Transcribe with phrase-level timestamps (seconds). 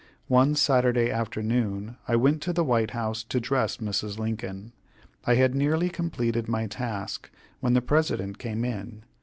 [0.29, 4.17] One Saturday afternoon I went to the White House to dress Mrs.
[4.17, 4.73] Lincoln.
[5.25, 9.03] I had nearly completed my task when the President came in.